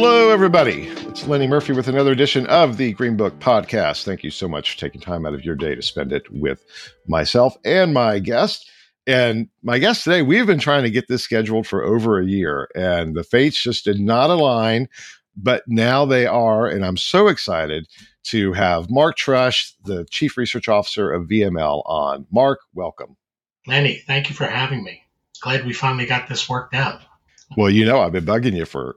[0.00, 0.86] Hello, everybody.
[1.08, 4.04] It's Lenny Murphy with another edition of the Greenbook Podcast.
[4.04, 6.64] Thank you so much for taking time out of your day to spend it with
[7.08, 8.70] myself and my guest.
[9.08, 12.68] And my guest today, we've been trying to get this scheduled for over a year,
[12.76, 14.88] and the fates just did not align,
[15.36, 16.68] but now they are.
[16.68, 17.88] And I'm so excited
[18.26, 22.24] to have Mark Truss, the Chief Research Officer of VML, on.
[22.30, 23.16] Mark, welcome.
[23.66, 25.02] Lenny, thank you for having me.
[25.40, 27.00] Glad we finally got this worked out.
[27.56, 28.94] Well, you know, I've been bugging you for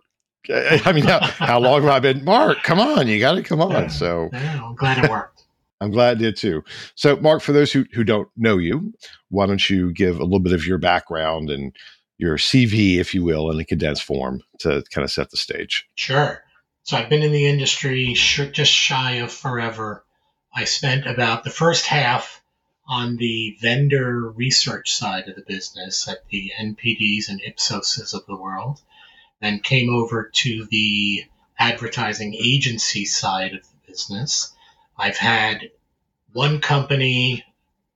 [0.49, 2.23] I mean, how, how long have I been?
[2.23, 3.89] Mark, come on, you got to come on.
[3.89, 5.43] So yeah, I'm glad it worked.
[5.81, 6.63] I'm glad it did too.
[6.95, 8.93] So, Mark, for those who, who don't know you,
[9.29, 11.75] why don't you give a little bit of your background and
[12.17, 15.89] your CV, if you will, in a condensed form to kind of set the stage?
[15.95, 16.43] Sure.
[16.83, 20.05] So, I've been in the industry just shy of forever.
[20.53, 22.43] I spent about the first half
[22.87, 28.35] on the vendor research side of the business at the NPDs and Ipsoses of the
[28.35, 28.81] world
[29.41, 31.25] then came over to the
[31.57, 34.53] advertising agency side of the business.
[34.97, 35.71] I've had
[36.33, 37.43] one company,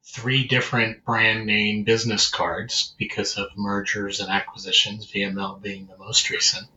[0.04, 6.30] three different brand name business cards because of mergers and acquisitions, VML being the most
[6.30, 6.68] recent.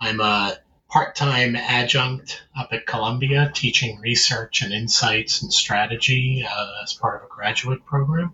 [0.00, 0.58] I'm a
[0.88, 7.16] part time adjunct up at Columbia teaching research and insights and strategy uh, as part
[7.16, 8.32] of a graduate program.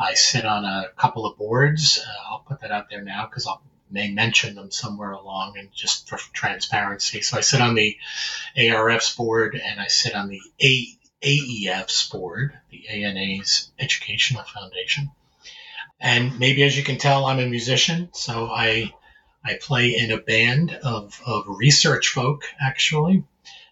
[0.00, 1.98] I sit on a couple of boards.
[1.98, 5.72] Uh, I'll put that out there now because I'll may mention them somewhere along and
[5.72, 7.20] just for transparency.
[7.22, 7.96] So I sit on the
[8.56, 15.10] ARF's board and I sit on the A- AEF's board, the ANA's Educational Foundation.
[16.00, 18.92] And maybe as you can tell, I'm a musician, so I
[19.44, 23.24] I play in a band of, of research folk actually.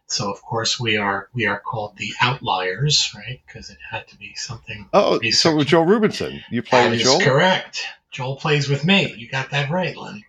[0.06, 3.40] So of course we are we are called the Outliers, right?
[3.46, 4.88] Because it had to be something.
[4.92, 5.40] Oh, research.
[5.40, 7.20] so Joel Rubinson, you play that with Joel.
[7.20, 7.84] Correct.
[8.12, 9.14] Joel plays with me.
[9.16, 10.24] You got that right, Lenny.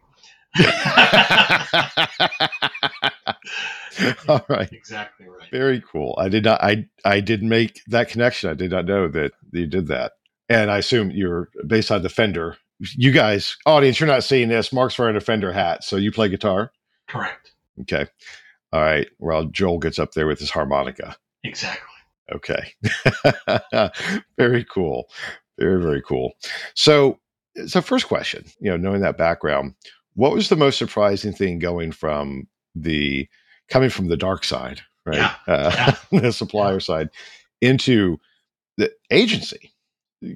[4.28, 4.72] All right.
[4.72, 5.50] Exactly right.
[5.52, 6.16] Very cool.
[6.18, 8.50] I did not I I did make that connection.
[8.50, 10.14] I did not know that you did that.
[10.50, 12.58] And I assume you're based on the Fender.
[12.80, 14.72] You guys, audience, you're not seeing this.
[14.72, 15.84] Mark's wearing a Fender hat.
[15.84, 16.72] So you play guitar?
[17.08, 17.54] Correct.
[17.82, 18.06] Okay.
[18.72, 19.08] All right.
[19.20, 21.16] Well, Joel gets up there with his harmonica.
[21.44, 21.82] Exactly.
[22.34, 22.74] Okay.
[24.38, 25.10] very cool.
[25.58, 26.34] Very, very cool.
[26.76, 27.20] So
[27.66, 29.74] so first question you know knowing that background
[30.14, 33.28] what was the most surprising thing going from the
[33.70, 35.34] coming from the dark side right yeah.
[35.48, 36.20] Uh, yeah.
[36.22, 36.80] the supplier yeah.
[36.80, 37.10] side
[37.62, 38.20] into
[38.78, 39.72] the agency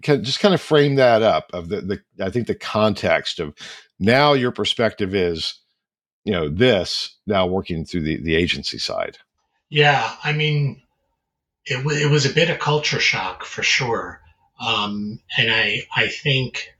[0.01, 3.53] can just kind of frame that up of the, the i think the context of
[3.99, 5.59] now your perspective is
[6.23, 9.17] you know this now working through the, the agency side
[9.69, 10.81] yeah i mean
[11.65, 14.21] it, w- it was a bit of culture shock for sure
[14.59, 16.73] um, and i i think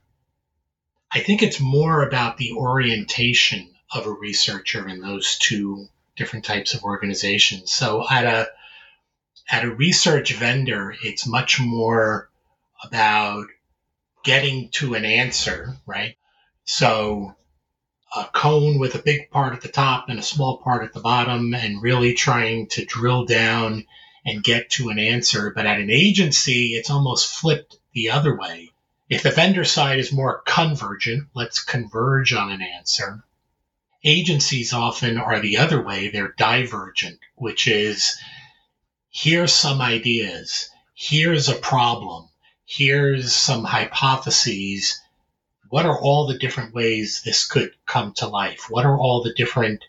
[1.14, 6.74] I think it's more about the orientation of a researcher in those two different types
[6.74, 7.72] of organizations.
[7.72, 8.48] So at a
[9.50, 12.30] at a research vendor, it's much more
[12.84, 13.48] about
[14.24, 16.16] getting to an answer, right?
[16.64, 17.36] So
[18.16, 21.00] a cone with a big part at the top and a small part at the
[21.02, 23.86] bottom, and really trying to drill down
[24.26, 25.52] and get to an answer.
[25.54, 28.71] But at an agency, it's almost flipped the other way.
[29.12, 33.26] If the vendor side is more convergent, let's converge on an answer.
[34.06, 38.16] Agencies often are the other way, they're divergent, which is
[39.10, 42.30] here's some ideas, here's a problem,
[42.66, 45.02] here's some hypotheses.
[45.68, 48.70] What are all the different ways this could come to life?
[48.70, 49.84] What are all the different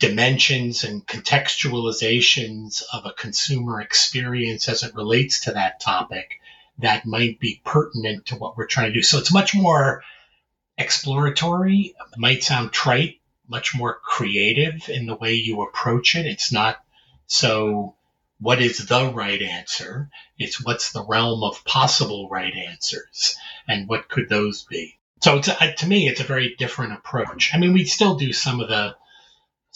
[0.00, 6.40] dimensions and contextualizations of a consumer experience as it relates to that topic?
[6.78, 9.02] That might be pertinent to what we're trying to do.
[9.02, 10.02] So it's much more
[10.78, 11.94] exploratory.
[12.12, 16.26] It might sound trite, much more creative in the way you approach it.
[16.26, 16.76] It's not
[17.26, 17.94] so
[18.38, 20.10] what is the right answer?
[20.38, 23.36] It's what's the realm of possible right answers
[23.66, 24.98] and what could those be?
[25.22, 27.52] So to me, it's a very different approach.
[27.54, 28.94] I mean, we still do some of the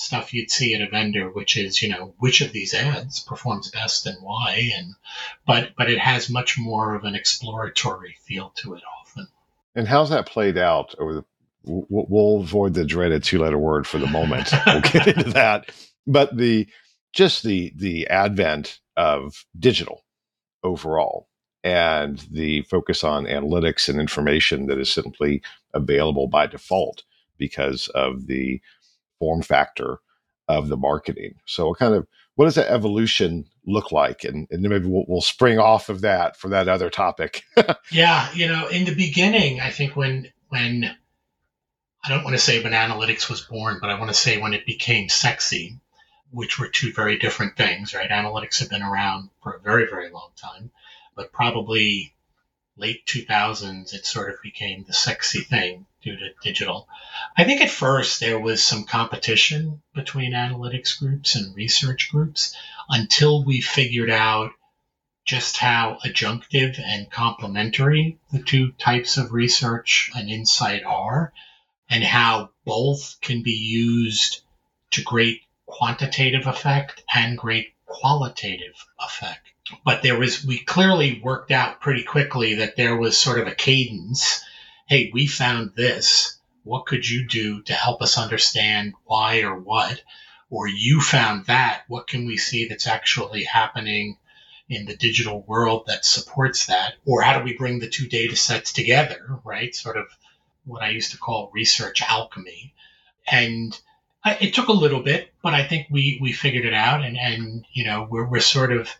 [0.00, 3.70] stuff you'd see at a vendor, which is, you know, which of these ads performs
[3.70, 4.94] best and why, and
[5.46, 9.28] but but it has much more of an exploratory feel to it often.
[9.74, 11.24] And how's that played out over the
[11.64, 14.50] we'll, we'll avoid the dreaded two-letter word for the moment.
[14.66, 15.70] we'll get into that,
[16.06, 16.66] but the
[17.12, 20.04] just the the advent of digital
[20.62, 21.28] overall
[21.62, 25.42] and the focus on analytics and information that is simply
[25.74, 27.02] available by default
[27.36, 28.60] because of the
[29.20, 30.00] form factor
[30.48, 31.36] of the marketing.
[31.46, 34.24] So, what kind of what does that evolution look like?
[34.24, 37.44] And, and maybe we'll, we'll spring off of that for that other topic.
[37.92, 40.96] yeah, you know, in the beginning, I think when when
[42.02, 44.54] I don't want to say when analytics was born, but I want to say when
[44.54, 45.78] it became sexy,
[46.30, 48.08] which were two very different things, right?
[48.10, 50.70] Analytics have been around for a very, very long time,
[51.14, 52.14] but probably
[52.76, 56.88] late 2000s, it sort of became the sexy thing due to digital.
[57.36, 62.56] I think at first there was some competition between analytics groups and research groups
[62.88, 64.50] until we figured out
[65.24, 71.32] just how adjunctive and complementary the two types of research and insight are,
[71.88, 74.40] and how both can be used
[74.90, 79.46] to great quantitative effect and great qualitative effect.
[79.84, 83.54] But there was, we clearly worked out pretty quickly that there was sort of a
[83.54, 84.42] cadence.
[84.90, 86.40] Hey, we found this.
[86.64, 90.02] What could you do to help us understand why or what?
[90.50, 91.84] Or you found that.
[91.86, 94.16] What can we see that's actually happening
[94.68, 96.94] in the digital world that supports that?
[97.06, 99.72] Or how do we bring the two data sets together, right?
[99.76, 100.08] Sort of
[100.64, 102.74] what I used to call research alchemy.
[103.30, 103.78] And
[104.26, 107.04] it took a little bit, but I think we, we figured it out.
[107.04, 108.90] And, and, you know, we're, we're sort of,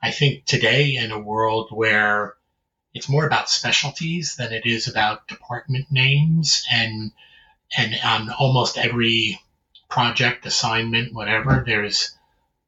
[0.00, 2.36] I think today in a world where
[2.94, 7.12] it's more about specialties than it is about department names and,
[7.76, 9.40] and on almost every
[9.88, 12.16] project, assignment, whatever, there's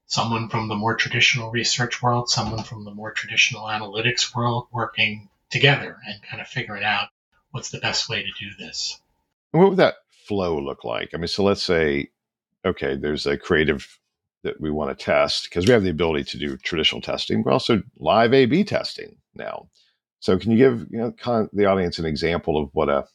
[0.07, 5.29] someone from the more traditional research world, someone from the more traditional analytics world working
[5.51, 7.09] together and kind of figuring out
[7.51, 9.01] what's the best way to do this.
[9.53, 9.95] What would that
[10.27, 11.11] flow look like?
[11.15, 12.11] I mean, so let's say,
[12.65, 13.99] okay, there's a creative
[14.43, 17.53] that we want to test because we have the ability to do traditional testing, but
[17.53, 19.69] also live A/B testing now.
[20.23, 23.07] So, can you give you know the audience an example of what a?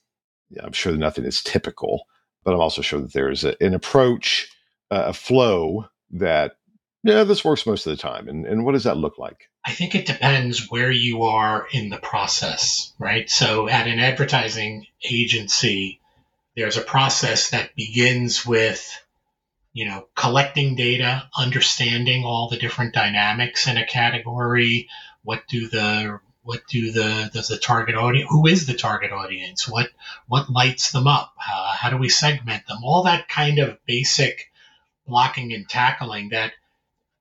[0.62, 2.04] I'm sure nothing is typical,
[2.44, 4.50] but I'm also sure that there is an approach,
[4.92, 6.58] uh, a flow that
[7.04, 8.28] yeah, this works most of the time.
[8.28, 9.50] And and what does that look like?
[9.66, 13.30] I think it depends where you are in the process, right?
[13.30, 16.02] So, at an advertising agency,
[16.58, 18.86] there's a process that begins with,
[19.72, 24.90] you know, collecting data, understanding all the different dynamics in a category.
[25.24, 29.68] What do the what do the does the target audience who is the target audience?
[29.68, 29.90] What
[30.30, 31.34] what lights them up?
[31.38, 32.86] Uh, how do we segment them?
[32.86, 34.50] All that kind of basic
[35.06, 36.54] blocking and tackling that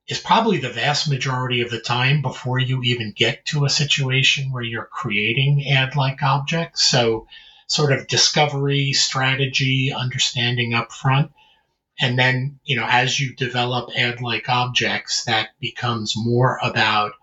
[0.06, 4.52] is probably the vast majority of the time before you even get to a situation
[4.52, 6.84] where you're creating ad like objects.
[6.84, 7.26] So
[7.66, 11.32] sort of discovery, strategy, understanding up front.
[11.98, 17.14] And then, you know, as you develop ad like objects, that becomes more about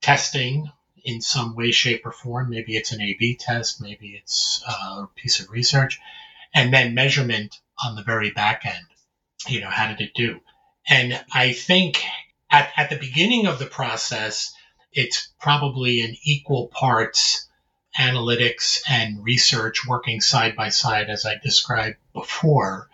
[0.00, 0.72] testing
[1.04, 2.50] in some way, shape, or form.
[2.50, 6.00] Maybe it's an A B test, maybe it's a piece of research,
[6.54, 8.86] and then measurement on the very back end.
[9.46, 10.40] You know, how did it do?
[10.88, 12.02] And I think
[12.50, 14.54] at, at the beginning of the process,
[14.92, 17.46] it's probably in equal parts
[17.98, 22.88] analytics and research working side by side, as I described before.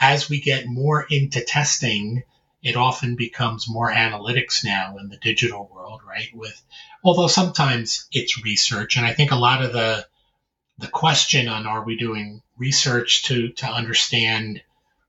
[0.00, 2.24] As we get more into testing,
[2.62, 6.28] it often becomes more analytics now in the digital world, right?
[6.34, 6.60] With
[7.04, 10.06] although sometimes it's research, and I think a lot of the
[10.78, 14.62] the question on are we doing research to to understand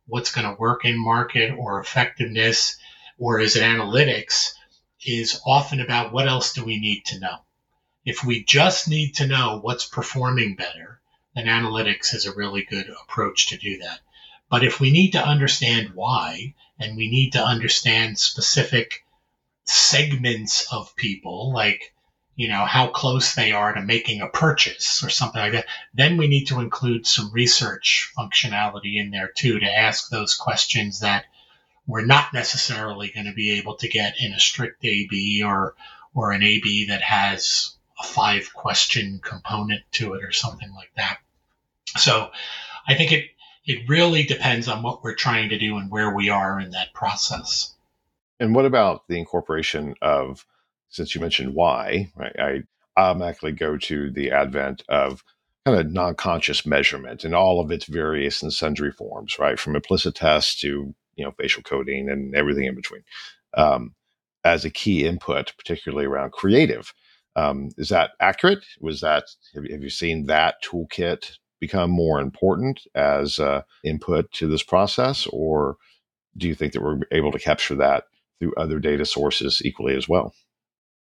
[0.07, 2.77] what's going to work in market or effectiveness,
[3.17, 4.53] or is it analytics,
[5.03, 7.39] is often about what else do we need to know
[8.05, 11.01] if we just need to know what's performing better,
[11.33, 13.99] then analytics is a really good approach to do that.
[14.49, 19.03] But if we need to understand why, and we need to understand specific
[19.65, 21.93] segments of people, like
[22.35, 26.17] you know how close they are to making a purchase or something like that, then
[26.17, 31.25] we need to include some research functionality in there too to ask those questions that
[31.87, 35.75] we're not necessarily going to be able to get in a strict A/B or
[36.13, 41.19] or an A/B that has a five question component to it or something like that.
[41.97, 42.31] So
[42.87, 43.29] I think it
[43.65, 46.93] it really depends on what we're trying to do and where we are in that
[46.93, 47.74] process.
[48.39, 50.45] And what about the incorporation of
[50.89, 52.35] since you mentioned why, right?
[52.39, 52.63] I
[52.97, 55.23] automatically go to the advent of
[55.65, 59.59] kind of non-conscious measurement in all of its various and sundry forms, right?
[59.59, 63.03] From implicit tests to you know facial coding and everything in between,
[63.55, 63.95] um,
[64.43, 66.93] as a key input, particularly around creative.
[67.35, 68.63] Um, is that accurate?
[68.79, 74.47] Was that have, have you seen that toolkit become more important as uh, input to
[74.47, 75.77] this process, or
[76.37, 78.05] do you think that we're able to capture that
[78.39, 80.33] through other data sources equally as well?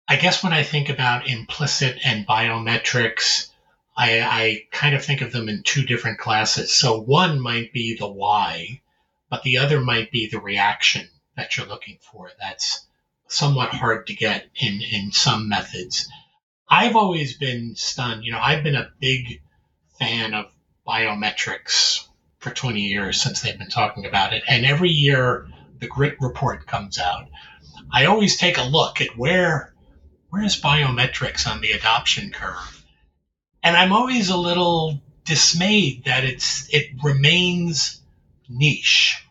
[0.08, 3.50] I guess when I think about implicit and biometrics,
[3.96, 6.72] I, I kind of think of them in two different classes.
[6.72, 8.82] So one might be the why,
[9.30, 12.30] but the other might be the reaction that you're looking for.
[12.40, 12.86] That's
[13.26, 16.08] somewhat hard to get in, in some methods.
[16.68, 18.24] I've always been stunned.
[18.24, 19.40] You know, I've been a big
[19.98, 20.52] fan of
[20.86, 22.06] biometrics
[22.38, 24.44] for 20 years since they've been talking about it.
[24.46, 25.48] And every year
[25.80, 27.28] the GRIT report comes out.
[27.92, 29.74] I always take a look at where
[30.30, 32.84] where's biometrics on the adoption curve?
[33.62, 38.00] And I'm always a little dismayed that it's it remains
[38.48, 39.24] niche,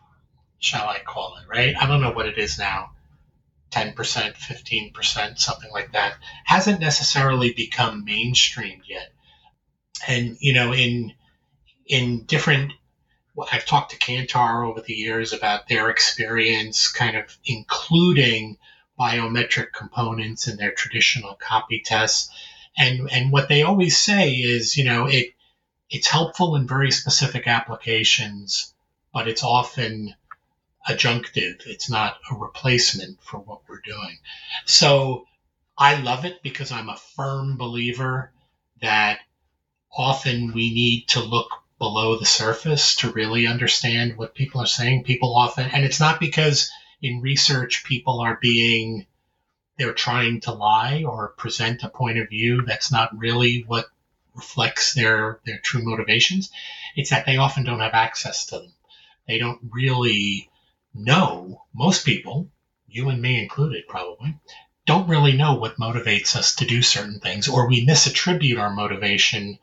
[0.58, 1.74] shall I call it, right?
[1.76, 2.90] I don't know what it is now.
[3.72, 6.14] 10%, 15%, something like that.
[6.44, 9.12] Hasn't necessarily become mainstreamed yet.
[10.06, 11.12] And you know, in
[11.86, 12.72] in different
[13.52, 18.56] I've talked to Kantar over the years about their experience kind of including
[18.98, 22.30] biometric components in their traditional copy tests.
[22.78, 25.34] And, and what they always say is, you know, it,
[25.90, 28.74] it's helpful in very specific applications,
[29.12, 30.14] but it's often
[30.88, 31.66] adjunctive.
[31.66, 34.18] It's not a replacement for what we're doing.
[34.64, 35.26] So
[35.76, 38.32] I love it because I'm a firm believer
[38.80, 39.20] that
[39.96, 45.04] often we need to look below the surface to really understand what people are saying.
[45.04, 46.70] People often, and it's not because
[47.02, 49.06] in research people are being,
[49.78, 53.86] they're trying to lie or present a point of view that's not really what
[54.34, 56.50] reflects their, their true motivations.
[56.94, 58.72] It's that they often don't have access to them.
[59.28, 60.50] They don't really
[60.94, 62.48] know, most people,
[62.86, 64.34] you and me included probably,
[64.86, 69.58] don't really know what motivates us to do certain things, or we misattribute our motivation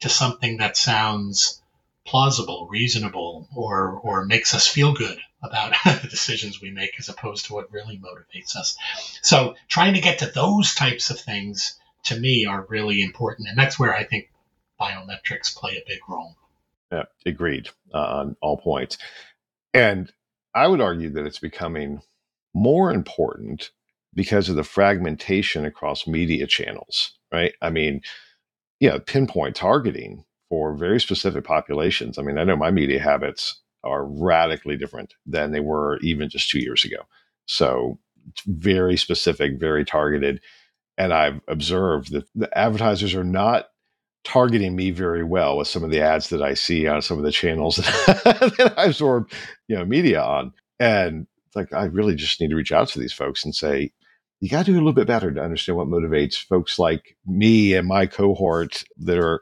[0.00, 1.62] to something that sounds
[2.06, 7.46] plausible, reasonable, or or makes us feel good about the decisions we make as opposed
[7.46, 8.76] to what really motivates us.
[9.22, 13.58] So trying to get to those types of things to me are really important, and
[13.58, 14.30] that's where I think
[14.80, 16.36] biometrics play a big role.
[16.90, 18.98] Yeah, agreed uh, on all points.
[19.72, 20.10] And
[20.54, 22.00] I would argue that it's becoming
[22.54, 23.70] more important
[24.14, 27.52] because of the fragmentation across media channels, right?
[27.62, 28.00] I mean,
[28.80, 32.18] yeah, pinpoint targeting for very specific populations.
[32.18, 36.50] I mean, I know my media habits are radically different than they were even just
[36.50, 36.98] two years ago.
[37.46, 37.98] So,
[38.46, 40.40] very specific, very targeted.
[40.98, 43.68] And I've observed that the advertisers are not
[44.24, 47.24] targeting me very well with some of the ads that I see on some of
[47.24, 49.30] the channels that I absorb,
[49.68, 50.52] you know, media on.
[50.78, 53.92] And like, I really just need to reach out to these folks and say,
[54.40, 57.74] you got to do a little bit better to understand what motivates folks like me
[57.74, 59.40] and my cohort that are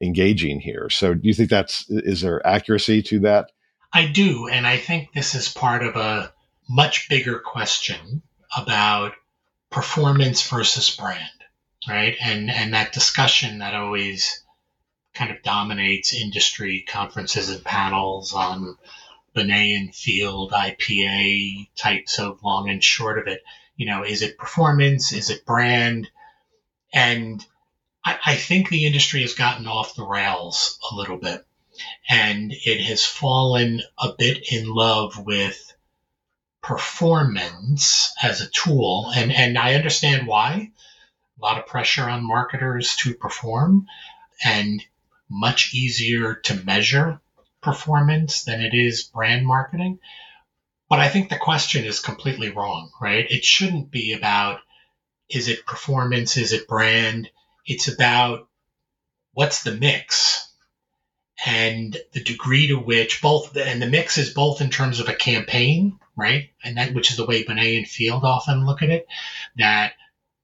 [0.00, 0.90] engaging here.
[0.90, 3.50] So, do you think that's is there accuracy to that?
[3.92, 6.32] I do, and I think this is part of a
[6.68, 8.22] much bigger question
[8.56, 9.12] about
[9.70, 11.20] performance versus brand,
[11.88, 12.16] right?
[12.20, 14.42] And and that discussion that always
[15.14, 18.76] kind of dominates industry conferences and panels on
[19.32, 23.42] Binet and Field IPA types of long and short of it
[23.76, 25.12] you know, is it performance?
[25.12, 26.08] Is it brand?
[26.92, 27.44] And
[28.04, 31.44] I, I think the industry has gotten off the rails a little bit
[32.08, 35.72] and it has fallen a bit in love with
[36.62, 39.12] performance as a tool.
[39.14, 40.70] And, and I understand why.
[41.38, 43.86] A lot of pressure on marketers to perform
[44.44, 44.82] and
[45.28, 47.20] much easier to measure
[47.60, 49.98] performance than it is brand marketing.
[50.94, 53.28] But I think the question is completely wrong, right?
[53.28, 54.60] It shouldn't be about
[55.28, 57.28] is it performance, is it brand?
[57.66, 58.46] It's about
[59.32, 60.52] what's the mix
[61.44, 65.16] and the degree to which both and the mix is both in terms of a
[65.16, 66.50] campaign, right?
[66.62, 69.08] And that which is the way Binet and Field often look at it,
[69.56, 69.94] that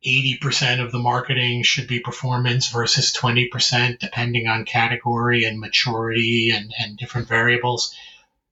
[0.04, 6.74] 80% of the marketing should be performance versus 20% depending on category and maturity and,
[6.76, 7.94] and different variables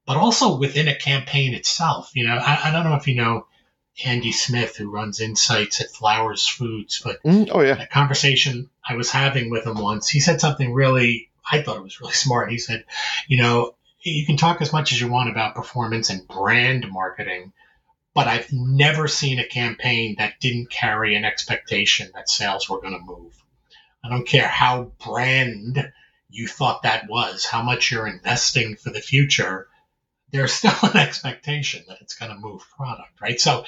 [0.09, 2.11] but also within a campaign itself.
[2.15, 3.47] You know, I, I don't know if you know
[4.03, 8.95] Andy Smith, who runs insights at Flowers Foods, but mm, oh yeah, a conversation I
[8.95, 12.51] was having with him once, he said something really, I thought it was really smart.
[12.51, 12.87] He said,
[13.29, 17.53] you know, you can talk as much as you want about performance and brand marketing,
[18.15, 22.95] but I've never seen a campaign that didn't carry an expectation that sales were going
[22.95, 23.35] to move.
[24.03, 25.93] I don't care how brand
[26.31, 29.68] you thought that was, how much you're investing for the future
[30.33, 33.41] there's still an expectation that it's going to move product, right?
[33.41, 33.65] So,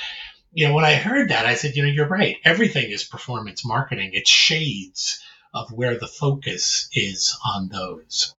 [0.52, 2.36] you know, when I heard that, I said, you know, you're right.
[2.44, 4.10] Everything is performance marketing.
[4.14, 5.22] It's shades
[5.54, 8.34] of where the focus is on those.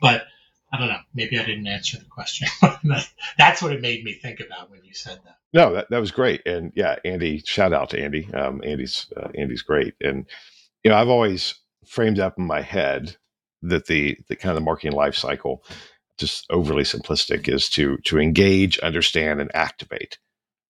[0.00, 0.24] But
[0.72, 0.98] I don't know.
[1.14, 2.48] Maybe I didn't answer the question.
[3.38, 5.38] That's what it made me think about when you said that.
[5.52, 6.46] No, that, that was great.
[6.46, 8.32] And yeah, Andy, shout out to Andy.
[8.34, 9.94] Um, Andy's uh, Andy's great.
[10.00, 10.26] And
[10.82, 11.54] you know, I've always
[11.86, 13.16] framed up in my head
[13.62, 15.64] that the the kind of the marketing life cycle,
[16.18, 20.18] just overly simplistic, is to to engage, understand, and activate.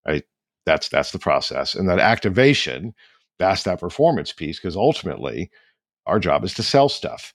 [0.07, 0.25] Right.
[0.65, 1.75] That's that's the process.
[1.75, 2.95] And that activation,
[3.39, 5.51] that's that performance piece, because ultimately
[6.07, 7.35] our job is to sell stuff.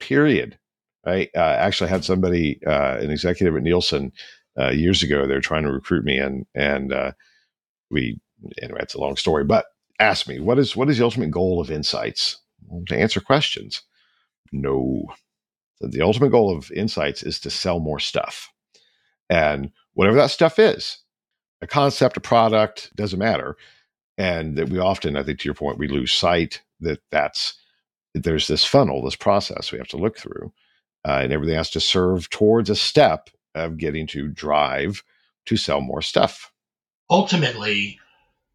[0.00, 0.58] Period.
[1.04, 1.30] Right.
[1.34, 4.12] I uh, actually had somebody, uh, an executive at Nielsen,
[4.58, 5.26] uh, years ago.
[5.26, 7.12] They were trying to recruit me, and and uh,
[7.90, 8.20] we
[8.62, 9.66] anyway, it's a long story, but
[9.98, 12.38] asked me what is what is the ultimate goal of insights?
[12.66, 13.82] Well, to answer questions.
[14.52, 15.06] No,
[15.90, 18.52] the ultimate goal of insights is to sell more stuff,
[19.28, 20.98] and whatever that stuff is,
[21.60, 23.56] a concept, a product, doesn't matter.
[24.18, 27.54] And that we often, I think, to your point, we lose sight that that's
[28.14, 30.52] there's this funnel, this process we have to look through
[31.04, 35.02] uh, and everything has to serve towards a step of getting to drive
[35.46, 36.52] to sell more stuff.
[37.10, 37.98] Ultimately,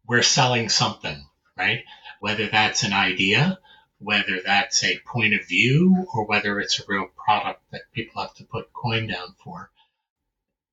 [0.06, 1.84] we're selling something, right?
[2.20, 3.58] Whether that's an idea,
[3.98, 8.34] whether that's a point of view, or whether it's a real product that people have
[8.34, 9.70] to put coin down for.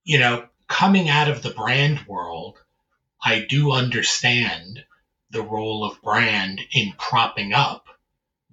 [0.03, 2.59] You know, coming out of the brand world,
[3.23, 4.85] I do understand
[5.31, 7.87] the role of brand in propping up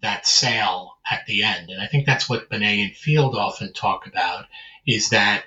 [0.01, 1.71] that sale at the end.
[1.71, 4.47] And I think that's what Binet and Field often talk about
[4.87, 5.45] is that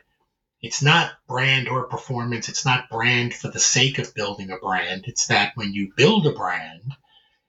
[0.62, 2.50] it's not brand or performance.
[2.50, 5.06] It's not brand for the sake of building a brand.
[5.08, 6.95] It's that when you build a brand,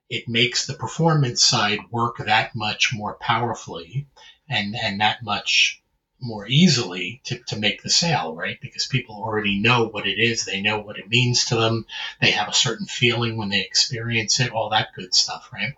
[0.09, 4.07] it makes the performance side work that much more powerfully
[4.49, 5.83] and, and that much
[6.21, 8.59] more easily to, to make the sale, right?
[8.61, 10.45] Because people already know what it is.
[10.45, 11.87] They know what it means to them.
[12.21, 15.75] They have a certain feeling when they experience it, all that good stuff, right?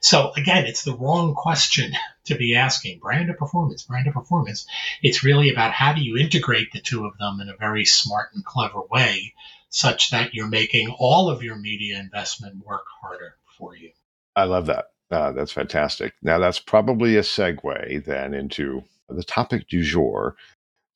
[0.00, 1.92] So again, it's the wrong question
[2.24, 4.66] to be asking brand of performance, brand of performance.
[5.02, 8.30] It's really about how do you integrate the two of them in a very smart
[8.34, 9.34] and clever way
[9.68, 13.90] such that you're making all of your media investment work harder for you.
[14.34, 14.86] I love that.
[15.10, 16.14] Uh, that's fantastic.
[16.22, 20.36] Now, that's probably a segue then into the topic du jour.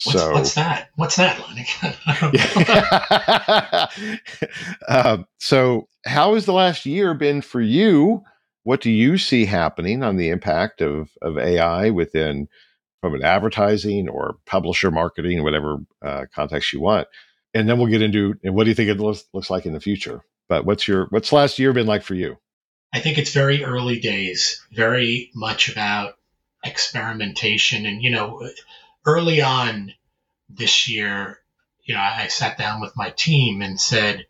[0.05, 0.89] What's, so, what's that?
[0.97, 1.67] What's that, Lenny?
[4.89, 8.23] uh, so, how has the last year been for you?
[8.65, 12.49] What do you see happening on the impact of, of AI within
[13.01, 17.09] from an advertising or publisher marketing, whatever uh, context you want?
[17.55, 19.73] And then we'll get into and what do you think it looks, looks like in
[19.73, 20.23] the future?
[20.49, 22.37] But what's your what's last year been like for you?
[22.93, 26.19] I think it's very early days, very much about
[26.65, 27.87] experimentation.
[27.87, 28.49] And, you know,
[29.07, 29.95] early on
[30.49, 31.41] this year,
[31.85, 34.27] you know, I sat down with my team and said,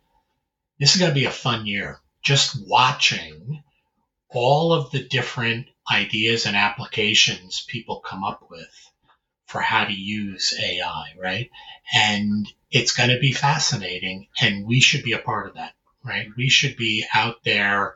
[0.79, 1.99] this is going to be a fun year.
[2.23, 3.63] Just watching
[4.29, 8.91] all of the different ideas and applications people come up with
[9.45, 11.49] for how to use AI, right?
[11.93, 14.27] And it's going to be fascinating.
[14.39, 16.27] And we should be a part of that, right?
[16.37, 17.95] We should be out there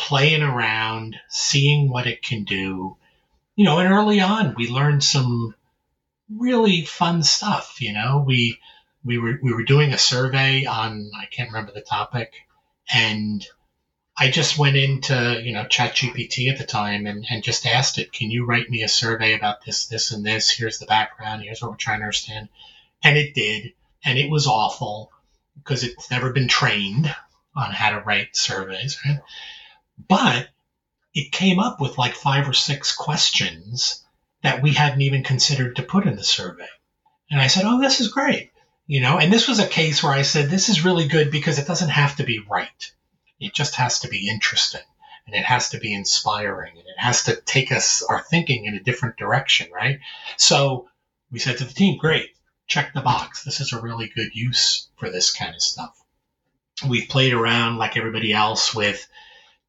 [0.00, 2.96] playing around, seeing what it can do,
[3.54, 5.54] you know, and early on we learned some
[6.30, 7.76] really fun stuff.
[7.80, 8.58] You know, we
[9.04, 12.32] we were we were doing a survey on I can't remember the topic,
[12.92, 13.46] and
[14.16, 18.12] I just went into you know ChatGPT at the time and, and just asked it,
[18.12, 20.50] can you write me a survey about this, this, and this?
[20.50, 21.42] Here's the background.
[21.42, 22.48] Here's what we're trying to understand,
[23.02, 25.10] and it did, and it was awful
[25.58, 27.14] because it's never been trained
[27.54, 29.20] on how to write surveys, right?
[30.08, 30.48] But
[31.14, 34.04] it came up with like five or six questions
[34.42, 36.68] that we hadn't even considered to put in the survey.
[37.30, 38.50] And I said, Oh, this is great.
[38.86, 41.58] You know, and this was a case where I said, This is really good because
[41.58, 42.92] it doesn't have to be right.
[43.38, 44.82] It just has to be interesting
[45.26, 48.74] and it has to be inspiring and it has to take us our thinking in
[48.74, 50.00] a different direction, right?
[50.36, 50.88] So
[51.30, 52.30] we said to the team, Great,
[52.66, 53.44] check the box.
[53.44, 55.96] This is a really good use for this kind of stuff.
[56.88, 59.06] We've played around like everybody else with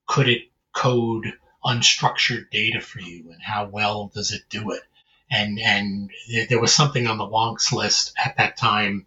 [0.08, 1.34] could it code
[1.64, 4.84] unstructured data for you and how well does it do it?
[5.30, 6.12] And, and
[6.50, 9.06] there was something on the wonks list at that time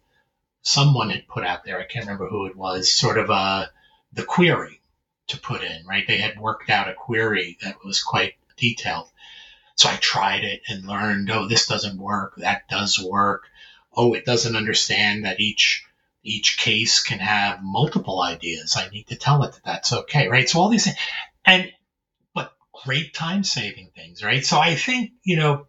[0.62, 1.78] someone had put out there.
[1.78, 3.70] I can't remember who it was, sort of a,
[4.12, 4.80] the query
[5.26, 6.06] to put in, right?
[6.06, 9.08] They had worked out a query that was quite detailed.
[9.76, 12.34] So I tried it and learned, oh, this doesn't work.
[12.36, 13.44] That does work.
[13.94, 15.84] Oh, it doesn't understand that each
[16.24, 18.76] each case can have multiple ideas.
[18.76, 20.48] I need to tell it that that's okay, right?
[20.48, 20.96] So all these things,
[21.44, 21.70] and
[22.34, 22.52] but
[22.84, 24.44] great time saving things, right?
[24.44, 25.66] So I think you know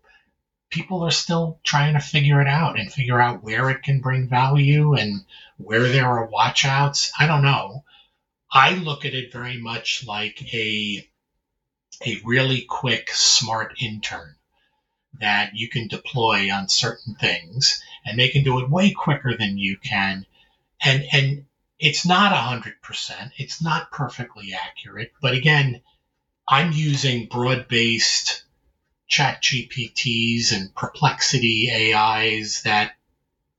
[0.70, 4.28] people are still trying to figure it out and figure out where it can bring
[4.28, 5.26] value and
[5.58, 7.12] where there are watchouts.
[7.20, 7.84] I don't know.
[8.52, 11.08] I look at it very much like a
[12.06, 14.36] a really quick, smart intern
[15.20, 19.58] that you can deploy on certain things and they can do it way quicker than
[19.58, 20.26] you can.
[20.84, 21.46] And, and
[21.80, 23.32] it's not 100%.
[23.38, 25.12] It's not perfectly accurate.
[25.22, 25.82] But again,
[26.48, 28.44] I'm using broad based
[29.10, 32.94] ChatGPTs and Perplexity AIs that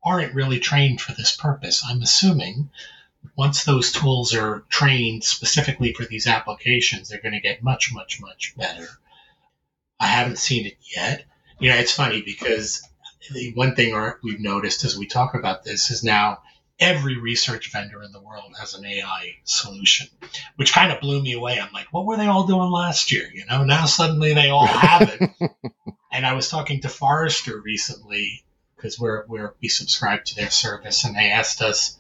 [0.05, 1.83] aren't really trained for this purpose.
[1.87, 2.71] I'm assuming
[3.37, 8.21] once those tools are trained specifically for these applications, they're going to get much, much,
[8.21, 8.87] much better.
[9.99, 11.25] I haven't seen it yet.
[11.59, 12.83] You know, it's funny because
[13.33, 16.39] the one thing we've noticed as we talk about this is now
[16.79, 20.09] every research vendor in the world has an AI solution,
[20.57, 21.59] which kind of blew me away.
[21.59, 23.29] I'm like, what were they all doing last year?
[23.33, 25.31] You know, now suddenly they all have it.
[26.13, 28.45] and I was talking to Forrester recently
[28.77, 31.99] because we're, we're we subscribe to their service, and they asked us,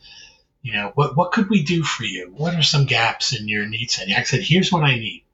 [0.62, 2.32] you know, what what could we do for you?
[2.36, 3.98] What are some gaps in your needs?
[3.98, 5.24] And I said, here's what I need.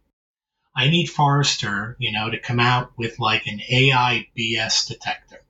[0.74, 5.41] I need Forrester, you know, to come out with like an AI BS detector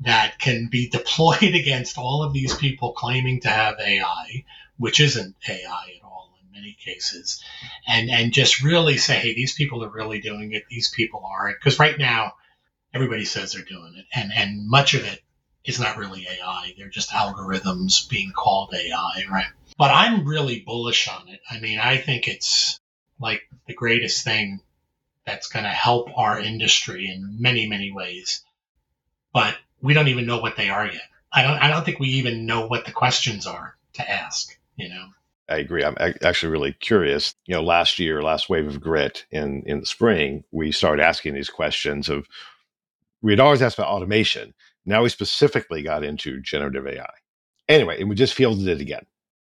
[0.00, 4.44] that can be deployed against all of these people claiming to have AI,
[4.78, 7.42] which isn't AI at all in many cases,
[7.86, 11.58] and and just really say, hey, these people are really doing it, these people aren't,
[11.58, 12.34] because right now
[12.94, 15.20] everybody says they're doing it, and and much of it
[15.64, 19.46] is not really AI; they're just algorithms being called AI, right?
[19.78, 21.40] But I'm really bullish on it.
[21.50, 22.78] I mean, I think it's
[23.18, 24.60] like the greatest thing
[25.26, 28.42] that's going to help our industry in many many ways.
[29.32, 31.02] But we don't even know what they are yet.
[31.32, 34.88] I don't I don't think we even know what the questions are to ask, you
[34.88, 35.06] know.
[35.48, 35.84] I agree.
[35.84, 37.34] I'm actually really curious.
[37.46, 41.34] You know, last year, last wave of GRIT in in the spring, we started asking
[41.34, 42.26] these questions of
[43.22, 44.54] we had always asked about automation.
[44.86, 47.12] Now we specifically got into generative AI.
[47.68, 49.06] Anyway, and we just fielded it again.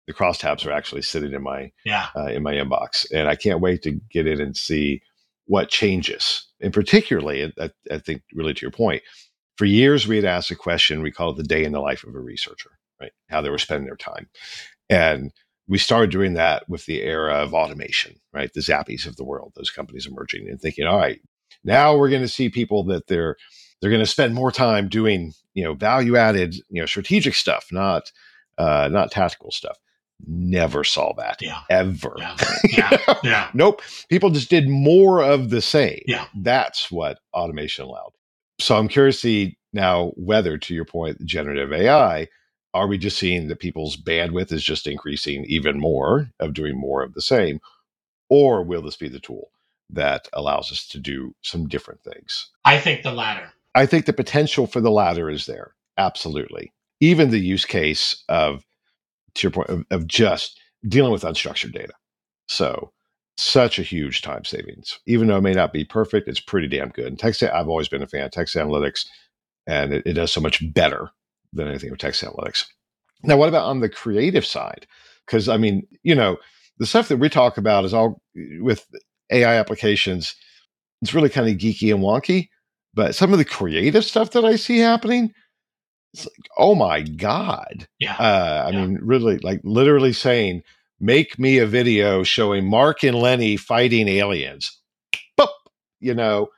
[0.06, 2.08] The crosstabs are actually sitting in my yeah.
[2.14, 5.02] uh, in my inbox, and I can't wait to get in and see
[5.46, 6.46] what changes.
[6.60, 9.02] And particularly, I, I think, really to your point,
[9.56, 12.04] for years we had asked a question we call it the day in the life
[12.04, 13.12] of a researcher right?
[13.28, 14.28] How they were spending their time.
[14.88, 15.32] And
[15.68, 18.52] we started doing that with the era of automation right?
[18.52, 21.20] The Zappis of the world those companies emerging and thinking all right
[21.64, 23.36] now we're going to see people that they're
[23.80, 27.66] they're going to spend more time doing you know value added you know strategic stuff
[27.70, 28.10] not
[28.58, 29.76] uh not tactical stuff.
[30.26, 31.60] Never saw that yeah.
[31.68, 32.14] ever.
[32.18, 32.36] Yeah.
[32.76, 33.14] Yeah.
[33.22, 33.50] yeah.
[33.54, 33.82] nope.
[34.08, 36.00] People just did more of the same.
[36.06, 36.26] Yeah.
[36.34, 38.12] That's what automation allowed
[38.58, 42.28] so I'm curious to see now whether, to your point, generative AI,
[42.74, 47.02] are we just seeing that people's bandwidth is just increasing even more of doing more
[47.02, 47.60] of the same?
[48.28, 49.50] Or will this be the tool
[49.90, 52.50] that allows us to do some different things?
[52.64, 53.52] I think the latter.
[53.74, 55.74] I think the potential for the latter is there.
[55.98, 56.72] Absolutely.
[57.00, 58.64] Even the use case of,
[59.34, 61.92] to your point, of, of just dealing with unstructured data.
[62.48, 62.92] So
[63.38, 64.98] such a huge time savings.
[65.06, 67.06] Even though it may not be perfect, it's pretty damn good.
[67.06, 69.06] And text, I've always been a fan of text analytics,
[69.66, 71.10] and it, it does so much better
[71.52, 72.66] than anything with text analytics.
[73.22, 74.86] Now, what about on the creative side?
[75.26, 76.38] Because I mean, you know,
[76.78, 78.20] the stuff that we talk about is all
[78.60, 78.86] with
[79.30, 80.34] AI applications.
[81.02, 82.48] It's really kind of geeky and wonky,
[82.94, 85.32] but some of the creative stuff that I see happening,
[86.14, 87.86] it's like, oh my god!
[87.98, 88.86] Yeah, uh, I yeah.
[88.86, 90.62] mean, really, like literally saying,
[91.00, 94.80] make me a video showing Mark and Lenny fighting aliens.
[95.38, 95.48] Boop!
[96.00, 96.48] You know,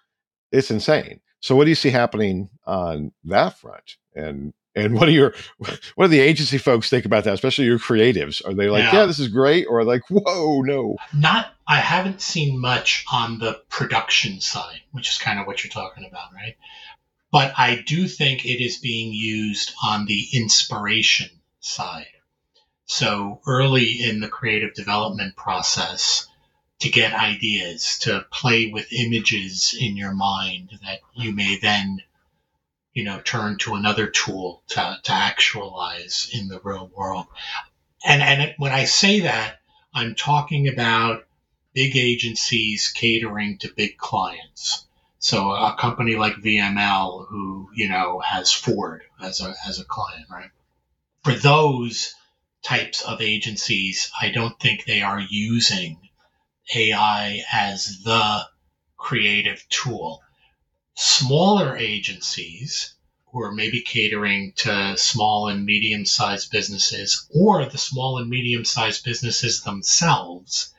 [0.53, 1.21] it's insane.
[1.41, 3.97] So what do you see happening on that front?
[4.15, 5.35] And and what do your
[5.97, 8.45] what do the agency folks think about that, especially your creatives?
[8.47, 9.07] Are they like, yeah, Yeah.
[9.07, 10.97] this is great, or like, whoa, no?
[11.15, 15.71] Not, I haven't seen much on the production side, which is kind of what you're
[15.71, 16.57] talking about, right?
[17.31, 21.29] But I do think it is being used on the inspiration
[21.61, 22.07] side.
[22.91, 26.27] So early in the creative development process,
[26.79, 32.03] to get ideas, to play with images in your mind that you may then,
[32.95, 37.27] you know, turn to another tool to, to actualize in the real world.
[38.07, 39.61] And, and when I say that,
[39.93, 41.27] I'm talking about
[41.75, 44.87] big agencies catering to big clients.
[45.19, 50.27] So a company like VML, who you know has Ford as a as a client,
[50.31, 50.51] right?
[51.23, 52.15] For those
[52.63, 56.09] types of agencies, I don't think they are using
[56.75, 58.47] AI as the
[58.97, 60.23] creative tool.
[60.95, 62.95] Smaller agencies
[63.27, 68.65] who are maybe catering to small and medium sized businesses or the small and medium
[68.65, 70.75] sized businesses themselves,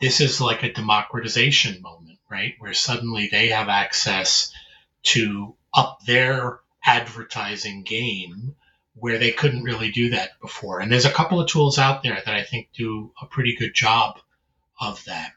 [0.00, 2.54] this is like a democratization moment, right?
[2.58, 4.52] Where suddenly they have access
[5.04, 8.56] to up their advertising game
[8.96, 10.80] where they couldn't really do that before.
[10.80, 13.74] And there's a couple of tools out there that I think do a pretty good
[13.74, 14.18] job
[14.80, 15.32] of that.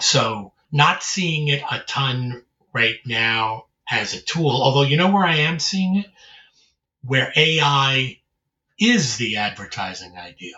[0.00, 4.50] So, not seeing it a ton right now as a tool.
[4.50, 6.06] Although, you know where I am seeing it?
[7.02, 8.20] Where AI
[8.78, 10.54] is the advertising idea,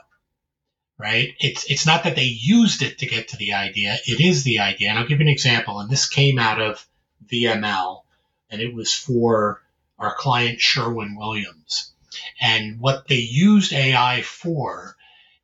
[0.99, 1.35] right?
[1.39, 4.61] It's, it's not that they used it to get to the idea, it is the
[4.61, 4.91] idea.
[4.91, 5.81] And I'll give you an example.
[5.81, 6.87] And this came out of
[7.27, 8.03] VML,
[8.51, 9.63] and it was for
[9.99, 11.92] our client Sherwin Williams.
[12.41, 14.97] And what they used AI for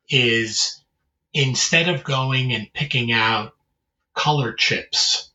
[0.09, 0.81] is
[1.33, 3.53] instead of going and picking out
[4.13, 5.31] color chips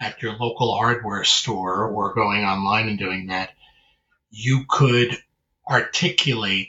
[0.00, 3.50] at your local hardware store or going online and doing that,
[4.30, 5.18] you could
[5.68, 6.68] articulate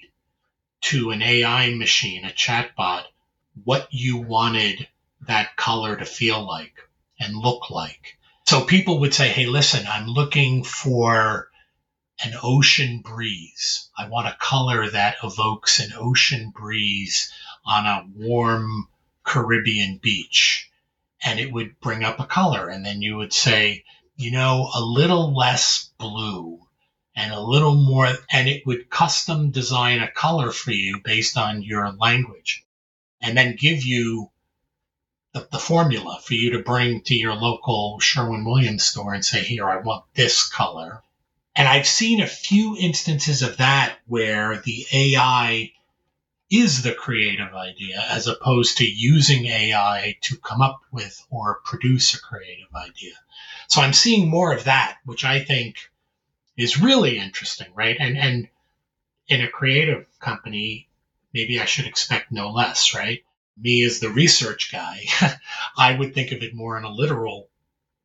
[0.82, 3.04] to an AI machine, a chatbot,
[3.64, 4.88] what you wanted
[5.28, 6.74] that color to feel like
[7.20, 8.18] and look like.
[8.48, 11.51] So people would say, Hey, listen, I'm looking for
[12.24, 13.90] an ocean breeze.
[13.98, 17.32] I want a color that evokes an ocean breeze
[17.66, 18.88] on a warm
[19.24, 20.70] Caribbean beach.
[21.24, 22.68] And it would bring up a color.
[22.70, 23.84] And then you would say,
[24.16, 26.60] you know, a little less blue
[27.16, 31.62] and a little more, and it would custom design a color for you based on
[31.62, 32.66] your language
[33.22, 34.32] and then give you
[35.34, 39.44] the, the formula for you to bring to your local Sherwin Williams store and say,
[39.44, 41.02] here, I want this color.
[41.56, 45.74] And I've seen a few instances of that where the AI
[46.50, 52.14] is the creative idea as opposed to using AI to come up with or produce
[52.14, 53.14] a creative idea.
[53.68, 55.78] So I'm seeing more of that, which I think
[56.58, 57.96] is really interesting, right?
[58.00, 58.50] And and
[59.28, 60.90] in a creative company,
[61.34, 63.24] maybe I should expect no less, right?
[63.58, 65.06] Me as the research guy,
[65.78, 67.50] I would think of it more in a literal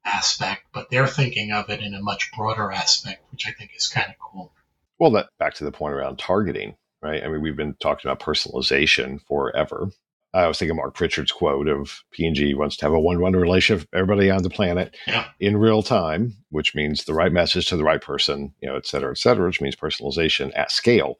[0.06, 3.88] aspect, but they're thinking of it in a much broader aspect, which I think is
[3.88, 4.52] kind of cool.
[4.98, 7.22] Well, that back to the point around targeting, right?
[7.22, 9.90] I mean, we've been talking about personalization forever.
[10.32, 13.98] I was thinking Mark Pritchard's quote of P&G wants to have a one-one relationship with
[13.98, 15.26] everybody on the planet yeah.
[15.40, 18.86] in real time, which means the right message to the right person, you know, et
[18.86, 21.16] cetera, et cetera, which means personalization at scale.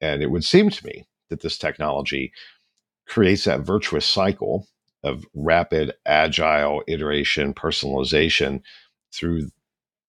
[0.00, 2.32] And it would seem to me that this technology
[3.06, 4.66] creates that virtuous cycle
[5.06, 8.60] of rapid, agile iteration, personalization
[9.12, 9.48] through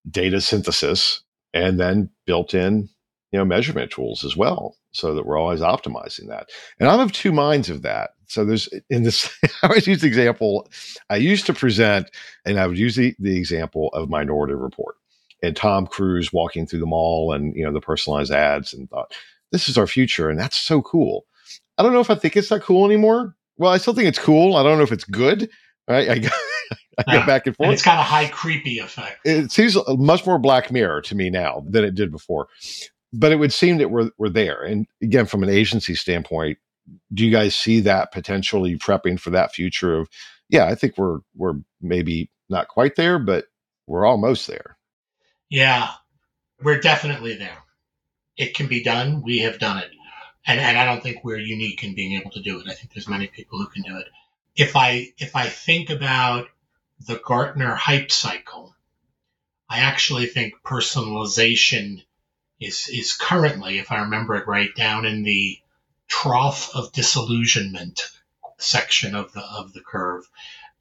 [0.10, 1.22] data synthesis
[1.54, 2.90] and then built in
[3.32, 6.50] you know measurement tools as well so that we're always optimizing that.
[6.80, 8.12] And i'm of two minds of that.
[8.28, 9.30] So there's in this
[9.64, 10.68] i always use the example
[11.10, 12.10] i used to present
[12.46, 14.96] and i would use the, the example of minority report
[15.44, 19.14] and tom cruise walking through the mall and you know the personalized ads and thought
[19.52, 21.26] this is our future and that's so cool.
[21.78, 24.20] I don't know if i think it's that cool anymore well, I still think it's
[24.20, 24.56] cool.
[24.56, 25.50] I don't know if it's good.
[25.88, 26.10] Right?
[26.10, 26.30] I, go,
[26.98, 27.68] I go back and forth.
[27.68, 29.20] And it's got a high creepy effect.
[29.26, 32.48] It seems much more Black Mirror to me now than it did before.
[33.14, 34.62] But it would seem that we're we're there.
[34.64, 36.58] And again, from an agency standpoint,
[37.14, 40.10] do you guys see that potentially prepping for that future of?
[40.50, 43.46] Yeah, I think we're we're maybe not quite there, but
[43.88, 44.78] we're almost there.
[45.50, 45.90] Yeah,
[46.62, 47.64] we're definitely there.
[48.36, 49.22] It can be done.
[49.24, 49.92] We have done it
[50.48, 52.68] and, and I don't think we're unique in being able to do it.
[52.68, 54.08] I think there's many people who can do it.
[54.56, 56.48] If I if I think about
[57.06, 58.74] the Gartner hype cycle,
[59.70, 62.04] I actually think personalization
[62.62, 65.60] is is currently, if I remember it right, down in the
[66.08, 68.10] trough of disillusionment
[68.58, 70.24] section of the of the curve.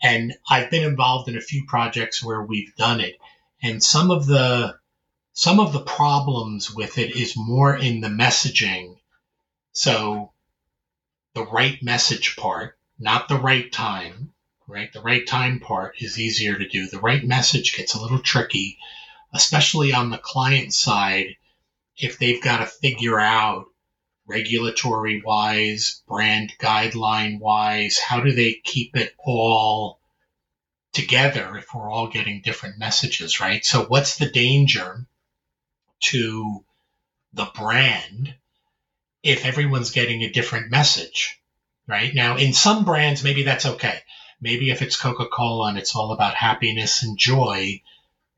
[0.01, 3.17] And I've been involved in a few projects where we've done it.
[3.63, 4.79] And some of the
[5.33, 8.97] some of the problems with it is more in the messaging
[9.77, 10.33] so
[11.35, 14.33] the right message part, not the right time,
[14.67, 14.91] right?
[14.91, 16.89] The right time part is easier to do.
[16.89, 18.79] The right message gets a little tricky,
[19.35, 21.37] especially on the client side
[21.99, 23.67] if they've got to figure out
[24.27, 30.01] regulatory wise, brand guideline wise, how do they keep it all
[30.95, 33.63] together if we're all getting different messages, right?
[33.63, 35.05] So what's the danger
[36.05, 36.65] to
[37.35, 38.35] the brand
[39.27, 41.41] if everyone's getting a different message,
[41.89, 42.15] right?
[42.15, 43.99] Now, in some brands, maybe that's okay.
[44.41, 47.83] Maybe if it's Coca Cola and it's all about happiness and joy,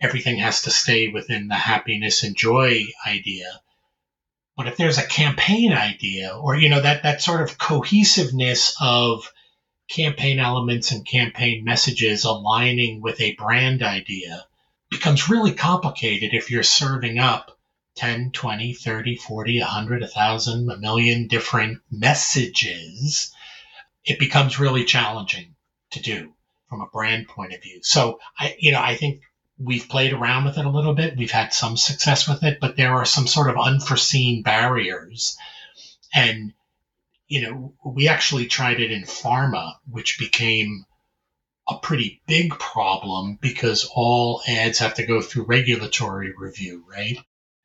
[0.01, 3.61] everything has to stay within the happiness and joy idea.
[4.57, 9.31] But if there's a campaign idea or, you know, that, that sort of cohesiveness of
[9.90, 14.46] campaign elements and campaign messages aligning with a brand idea
[14.90, 17.58] becomes really complicated if you're serving up
[17.99, 23.35] 10, 20, 30, 40, 100, 1,000, a million different messages,
[24.05, 25.57] it becomes really challenging
[25.91, 26.33] to do
[26.69, 27.81] from a brand point of view.
[27.83, 29.23] So I, you know, I think
[29.59, 31.17] we've played around with it a little bit.
[31.17, 35.37] We've had some success with it, but there are some sort of unforeseen barriers.
[36.15, 36.53] And,
[37.27, 40.85] you know, we actually tried it in pharma, which became
[41.69, 47.19] a pretty big problem because all ads have to go through regulatory review, right?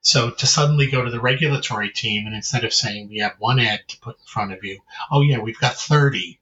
[0.04, 3.60] So to suddenly go to the regulatory team and instead of saying we have one
[3.60, 6.40] ad to put in front of you, oh yeah, we've got 30.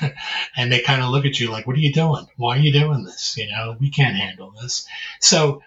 [0.56, 2.26] and they kind of look at you like, what are you doing?
[2.36, 3.36] Why are you doing this?
[3.38, 4.86] You know, we can't handle this.
[5.20, 5.62] So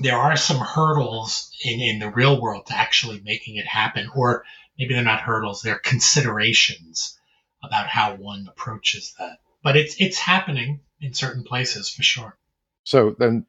[0.00, 4.44] there are some hurdles in, in the real world to actually making it happen, or
[4.78, 7.18] maybe they're not hurdles, they're considerations
[7.62, 9.38] about how one approaches that.
[9.62, 12.36] But it's it's happening in certain places for sure.
[12.82, 13.46] So then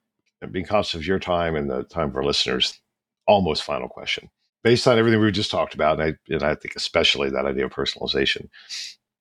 [0.51, 2.79] because of your time and the time of our listeners,
[3.27, 4.29] almost final question.
[4.63, 7.65] Based on everything we've just talked about, and I, and I think especially that idea
[7.65, 8.49] of personalization,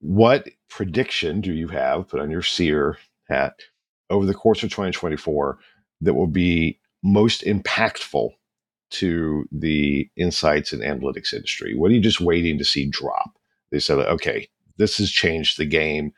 [0.01, 3.55] what prediction do you have, put on your seer hat,
[4.11, 5.59] over the course of 2024
[6.03, 8.31] that will be most impactful
[8.91, 11.75] to the insights and analytics industry?
[11.75, 13.39] What are you just waiting to see drop?
[13.71, 16.13] They said, okay, this has changed the game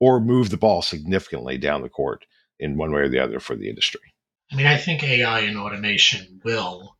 [0.00, 2.24] or moved the ball significantly down the court
[2.58, 4.00] in one way or the other for the industry.
[4.52, 6.96] I mean, I think AI and automation will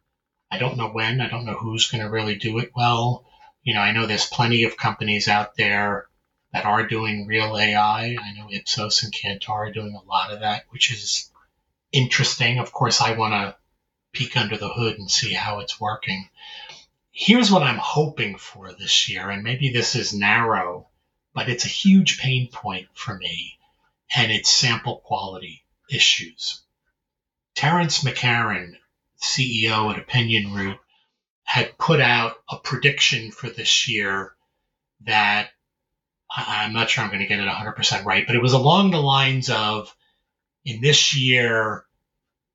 [0.50, 1.20] I don't know when.
[1.20, 3.24] I don't know who's going to really do it well.
[3.62, 6.06] You know, I know there's plenty of companies out there
[6.52, 8.16] that are doing real AI.
[8.20, 11.30] I know Ipsos and Kantar are doing a lot of that, which is
[11.92, 12.58] interesting.
[12.58, 13.56] Of course, I want to
[14.12, 16.28] peek under the hood and see how it's working.
[17.12, 20.88] Here's what I'm hoping for this year, and maybe this is narrow,
[21.34, 23.58] but it's a huge pain point for me,
[24.16, 26.62] and it's sample quality issues.
[27.54, 28.76] Terence McCarron
[29.20, 30.78] CEO at OpinionRoute,
[31.42, 34.34] had put out a prediction for this year
[35.06, 35.50] that
[36.30, 39.00] I'm not sure I'm going to get it 100% right, but it was along the
[39.00, 39.94] lines of
[40.64, 41.84] in this year,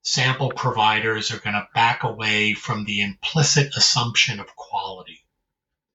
[0.01, 5.25] sample providers are going to back away from the implicit assumption of quality,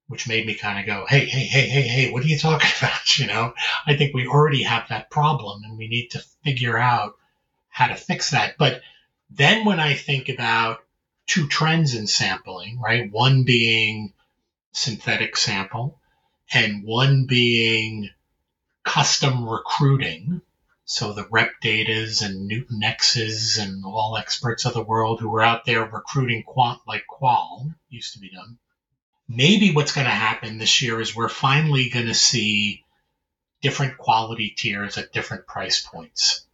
[0.09, 2.71] which made me kind of go, hey, hey, hey, hey, hey, what are you talking
[2.79, 3.19] about?
[3.19, 3.55] You know,
[3.87, 7.15] I think we already have that problem and we need to figure out
[7.69, 8.57] how to fix that.
[8.59, 8.83] But
[9.31, 10.79] then when I think about
[11.27, 13.11] two trends in sampling, right?
[13.11, 14.13] One being
[14.73, 16.01] synthetic sample
[16.53, 18.11] and one being
[18.83, 20.43] custom recruiting.
[20.85, 25.65] So the rep datas and NewtonX's and all experts of the world who are out
[25.65, 28.59] there recruiting quant like qual used to be done.
[29.29, 32.85] Maybe what's going to happen this year is we're finally going to see
[33.63, 36.45] different quality tiers at different price points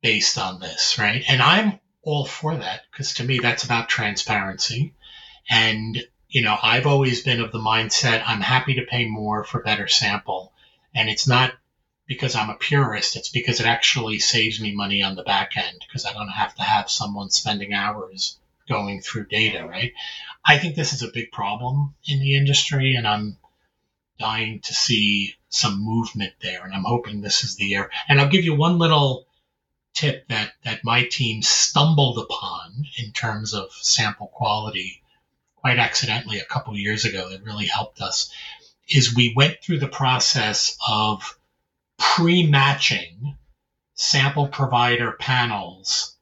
[0.00, 1.24] based on this, right?
[1.28, 4.94] And I'm all for that because to me that's about transparency.
[5.50, 9.62] And you know, I've always been of the mindset I'm happy to pay more for
[9.62, 10.52] better sample,
[10.94, 11.52] and it's not
[12.06, 13.16] because I'm a purist.
[13.16, 16.54] It's because it actually saves me money on the back end because I don't have
[16.54, 19.92] to have someone spending hours going through data, right?
[20.44, 23.36] I think this is a big problem in the industry, and I'm
[24.18, 26.64] dying to see some movement there.
[26.64, 27.90] And I'm hoping this is the year.
[28.08, 29.27] And I'll give you one little
[29.98, 35.02] tip that, that my team stumbled upon in terms of sample quality
[35.56, 38.30] quite accidentally a couple years ago that really helped us
[38.88, 41.36] is we went through the process of
[41.98, 43.36] pre-matching
[43.94, 46.16] sample provider panels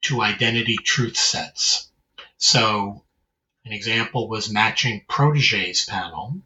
[0.00, 1.90] to identity truth sets.
[2.38, 3.04] So
[3.66, 6.40] an example was matching Prodege's panel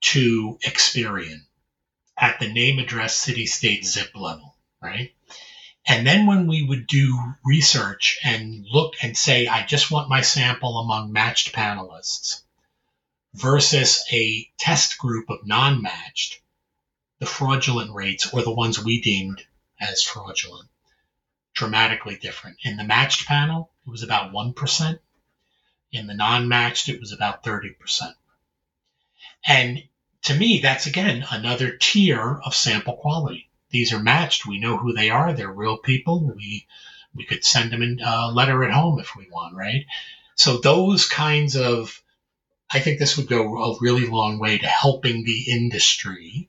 [0.00, 1.42] to Experian
[2.18, 5.14] at the name, address, city, state, zip level, right?
[5.86, 10.20] And then when we would do research and look and say, I just want my
[10.20, 12.42] sample among matched panelists
[13.34, 16.40] versus a test group of non matched,
[17.18, 19.44] the fraudulent rates, or the ones we deemed
[19.80, 20.68] as fraudulent,
[21.54, 22.58] dramatically different.
[22.62, 24.98] In the matched panel, it was about 1%.
[25.92, 28.14] In the non matched, it was about 30%.
[29.46, 29.82] And
[30.22, 34.46] to me, that's again another tier of sample quality these are matched.
[34.46, 35.32] We know who they are.
[35.32, 36.32] They're real people.
[36.36, 36.66] We
[37.14, 39.84] we could send them a letter at home if we want, right?
[40.36, 42.00] So those kinds of,
[42.72, 46.48] I think this would go a really long way to helping the industry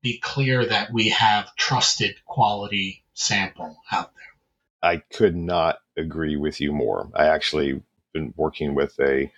[0.00, 4.90] be clear that we have trusted quality sample out there.
[4.90, 7.10] I could not agree with you more.
[7.14, 9.32] I actually been working with a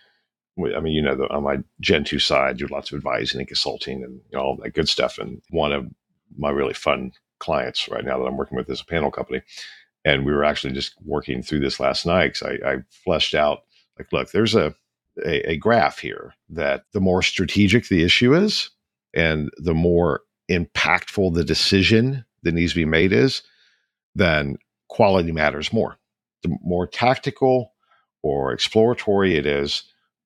[0.56, 4.04] I mean, you know, on my Gen 2 side, do lots of advising and consulting
[4.04, 5.18] and all that good stuff.
[5.18, 5.88] And one of
[6.36, 9.42] my really fun clients right now that I'm working with as a panel company.
[10.04, 13.62] And we were actually just working through this last night because I, I, fleshed out
[13.98, 14.74] like, look, there's a,
[15.24, 18.70] a, a graph here that the more strategic the issue is
[19.14, 23.42] and the more impactful the decision that needs to be made is,
[24.14, 24.56] then
[24.88, 25.96] quality matters more.
[26.42, 27.72] The more tactical
[28.22, 29.84] or exploratory it is,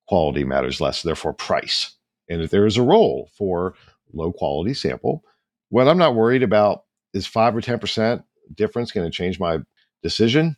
[0.08, 1.94] quality matters less, therefore price.
[2.28, 3.74] And if there is a role for
[4.12, 5.22] low quality sample,
[5.70, 8.22] well, I'm not worried about is five or 10%
[8.54, 9.58] difference going to change my
[10.02, 10.56] decision?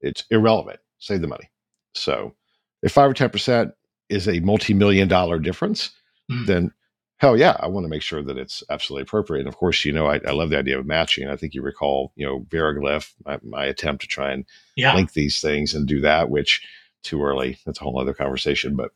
[0.00, 0.80] It's irrelevant.
[0.98, 1.50] Save the money.
[1.94, 2.34] So
[2.82, 3.72] if five or 10%
[4.08, 5.90] is a multi million dollar difference,
[6.30, 6.46] mm.
[6.46, 6.72] then
[7.18, 9.40] hell yeah, I want to make sure that it's absolutely appropriate.
[9.40, 11.28] And of course, you know, I, I love the idea of matching.
[11.28, 14.44] I think you recall, you know, Veriglif, my, my attempt to try and
[14.76, 14.94] yeah.
[14.94, 16.62] link these things and do that, which
[17.02, 17.58] too early.
[17.66, 18.76] That's a whole other conversation.
[18.76, 18.92] But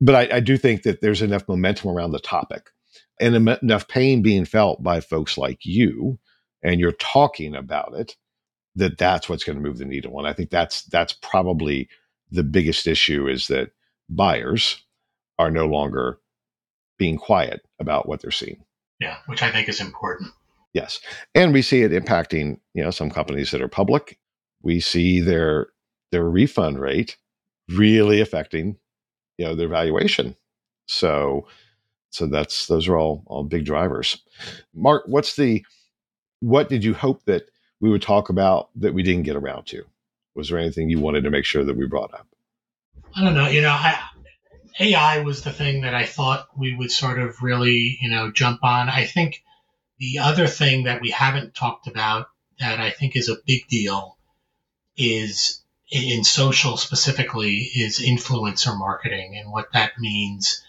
[0.00, 2.70] but I, I do think that there's enough momentum around the topic
[3.20, 6.18] and enough pain being felt by folks like you,
[6.62, 8.16] and you're talking about it,
[8.76, 10.18] that that's what's going to move the needle.
[10.18, 11.88] And I think that's that's probably
[12.30, 13.70] the biggest issue is that
[14.08, 14.82] buyers
[15.38, 16.18] are no longer
[16.98, 18.64] being quiet about what they're seeing.
[19.00, 20.30] Yeah, which I think is important.
[20.72, 21.00] Yes.
[21.34, 24.18] And we see it impacting, you know, some companies that are public.
[24.62, 25.68] We see their
[26.12, 27.16] their refund rate
[27.68, 28.76] really affecting,
[29.38, 30.36] you know, their valuation.
[30.86, 31.46] So
[32.10, 34.22] so that's those are all all big drivers.
[34.74, 35.64] Mark, what's the
[36.40, 37.48] what did you hope that
[37.80, 39.84] we would talk about that we didn't get around to?
[40.34, 42.26] Was there anything you wanted to make sure that we brought up?
[43.14, 43.48] I don't know.
[43.48, 43.98] You know, I,
[44.78, 48.62] AI was the thing that I thought we would sort of really, you know, jump
[48.62, 48.88] on.
[48.88, 49.42] I think
[49.98, 54.16] the other thing that we haven't talked about that I think is a big deal
[54.96, 60.62] is in social specifically is influencer marketing and what that means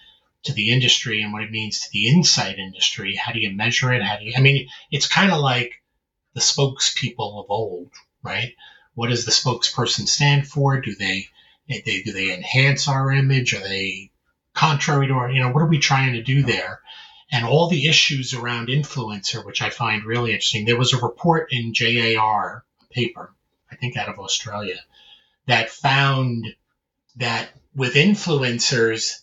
[0.44, 3.16] to the industry and what it means to the inside industry.
[3.16, 4.02] How do you measure it?
[4.02, 5.74] How do you, I mean, it's kind of like
[6.34, 7.92] the spokespeople of old,
[8.24, 8.54] right?
[8.96, 10.82] What does the spokesperson stand for?
[10.82, 11.28] Do they
[11.70, 13.54] eh, they, do they enhance our image?
[13.54, 14.12] Are they
[14.54, 16.82] contrary to our, you know, what are we trying to do there?
[17.32, 20.66] And all the issues around influencer, which I find really interesting.
[20.66, 23.34] There was a report in JAR paper,
[23.72, 24.80] I think out of Australia,
[25.48, 26.46] that found
[27.16, 29.22] that with influencers,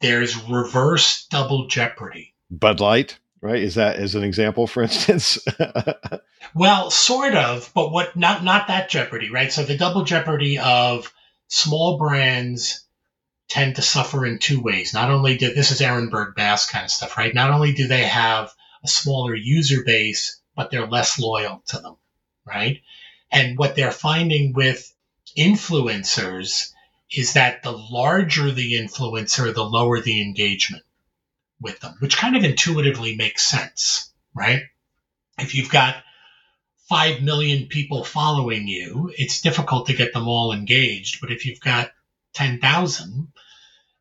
[0.00, 2.34] there's reverse double jeopardy.
[2.50, 3.62] Bud Light, right?
[3.62, 5.38] Is that as an example, for instance?
[6.54, 9.52] well, sort of, but what not not that jeopardy, right?
[9.52, 11.12] So the double jeopardy of
[11.48, 12.84] small brands
[13.48, 14.92] tend to suffer in two ways.
[14.92, 17.34] Not only do this is Ehrenberg Bass kind of stuff, right?
[17.34, 18.52] Not only do they have
[18.84, 21.96] a smaller user base, but they're less loyal to them,
[22.44, 22.80] right?
[23.30, 24.92] And what they're finding with
[25.36, 26.72] influencers
[27.10, 30.82] is that the larger the influencer, the lower the engagement
[31.60, 34.62] with them, which kind of intuitively makes sense, right?
[35.38, 35.96] If you've got
[36.88, 41.20] 5 million people following you, it's difficult to get them all engaged.
[41.20, 41.90] But if you've got
[42.34, 43.32] 10,000,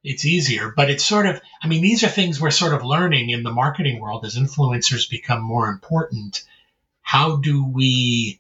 [0.04, 0.72] it's easier.
[0.76, 3.52] But it's sort of, I mean, these are things we're sort of learning in the
[3.52, 6.44] marketing world as influencers become more important.
[7.02, 8.40] How do we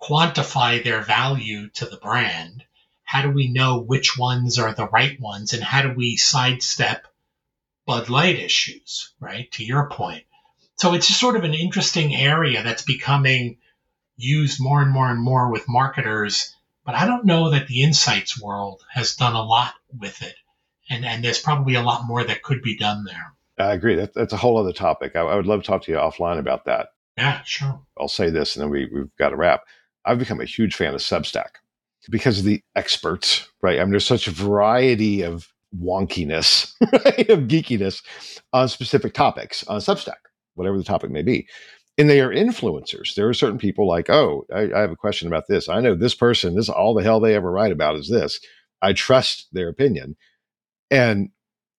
[0.00, 2.64] quantify their value to the brand?
[3.12, 5.52] How do we know which ones are the right ones?
[5.52, 7.06] And how do we sidestep
[7.84, 9.52] Bud Light issues, right?
[9.52, 10.24] To your point.
[10.76, 13.58] So it's just sort of an interesting area that's becoming
[14.16, 16.56] used more and more and more with marketers,
[16.86, 20.36] but I don't know that the insights world has done a lot with it.
[20.88, 23.34] And, and there's probably a lot more that could be done there.
[23.58, 23.96] I agree.
[23.96, 25.16] That, that's a whole other topic.
[25.16, 26.94] I, I, would love to talk to you offline about that.
[27.18, 27.78] Yeah, sure.
[28.00, 29.64] I'll say this and then we, we've got to wrap.
[30.02, 31.56] I've become a huge fan of Substack
[32.10, 33.78] because of the experts, right?
[33.78, 35.48] I mean, there's such a variety of
[35.80, 36.74] wonkiness,
[37.04, 37.28] right?
[37.30, 38.02] Of geekiness
[38.52, 40.20] on specific topics on Substack,
[40.54, 41.46] whatever the topic may be
[41.98, 43.14] and they are influencers.
[43.14, 45.68] There are certain people like, oh, I, I, have a question about this.
[45.68, 48.40] I know this person, this all the hell they ever write about is this.
[48.80, 50.16] I trust their opinion.
[50.90, 51.30] And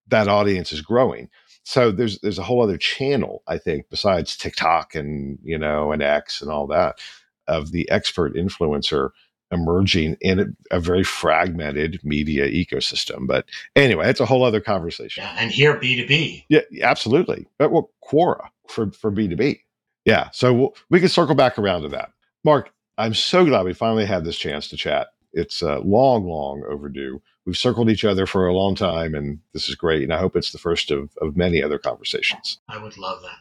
[0.08, 1.30] that audience is growing.
[1.64, 6.04] So there's there's a whole other channel, I think, besides TikTok and you know, and
[6.04, 7.00] X and all that,
[7.48, 9.10] of the expert influencer
[9.54, 10.46] emerging in a,
[10.76, 13.28] a very fragmented media ecosystem.
[13.28, 13.46] But
[13.76, 15.24] anyway, it's a whole other conversation.
[15.24, 16.46] Yeah, and here B2B.
[16.50, 17.48] Yeah, absolutely.
[17.58, 19.60] But well, Quora for, for B2B
[20.06, 20.30] yeah.
[20.32, 22.12] So we'll, we can circle back around to that.
[22.44, 25.08] Mark, I'm so glad we finally had this chance to chat.
[25.34, 27.22] It's uh, long, long overdue.
[27.46, 30.04] We've circled each other for a long time, and this is great.
[30.04, 32.60] And I hope it's the first of, of many other conversations.
[32.70, 33.38] I would love that.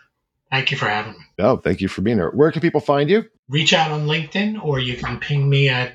[0.50, 1.18] Thank you for having me.
[1.38, 2.30] No, thank you for being here.
[2.30, 3.24] Where can people find you?
[3.48, 5.94] Reach out on LinkedIn, or you can ping me at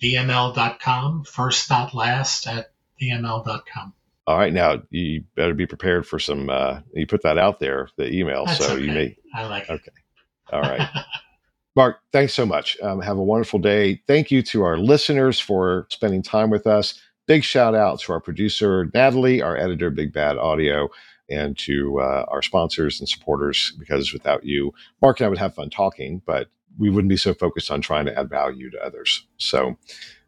[0.00, 3.94] vml.com, first dot last at vml.com.
[4.26, 6.48] All right, now you better be prepared for some.
[6.48, 8.84] Uh, you put that out there, the email, That's so okay.
[8.84, 9.16] you may.
[9.34, 9.72] I like it.
[9.72, 9.90] Okay.
[10.52, 10.88] All right.
[11.76, 12.76] Mark, thanks so much.
[12.82, 14.02] Um, have a wonderful day.
[14.06, 17.00] Thank you to our listeners for spending time with us.
[17.26, 20.88] Big shout out to our producer, Natalie, our editor, Big Bad Audio,
[21.32, 25.54] and to uh, our sponsors and supporters, because without you, Mark and I would have
[25.54, 29.26] fun talking, but we wouldn't be so focused on trying to add value to others.
[29.38, 29.76] So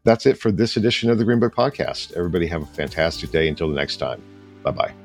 [0.03, 2.13] that's it for this edition of the Greenbook Podcast.
[2.15, 4.21] Everybody have a fantastic day until the next time.
[4.63, 5.04] Bye bye.